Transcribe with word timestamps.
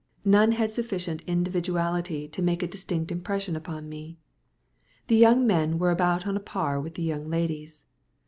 None 0.25 0.53
had 0.53 0.73
sufficient 0.73 1.21
individuality 1.27 2.27
to 2.29 2.41
make 2.41 2.63
a 2.63 2.67
distinct 2.67 3.11
impression 3.11 3.55
upon 3.55 3.87
me. 3.87 4.17
The 5.09 5.15
young 5.15 5.45
men 5.45 5.77
were 5.77 5.91
about 5.91 6.25
on 6.25 6.35
a 6.35 6.39
par 6.39 6.81
with 6.81 6.95
the 6.95 7.03
young 7.03 7.29
ladies. 7.29 7.85